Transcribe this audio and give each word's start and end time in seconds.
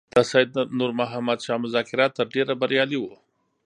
د 0.17 0.19
سید 0.31 0.51
نور 0.79 0.91
محمد 0.99 1.39
شاه 1.45 1.59
مذاکرات 1.65 2.11
تر 2.17 2.27
ډېره 2.35 2.53
بریالي 2.61 2.97
وو. 2.99 3.13